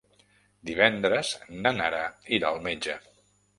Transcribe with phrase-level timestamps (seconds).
[0.69, 2.01] Divendres na Nara
[2.41, 2.99] irà al metge.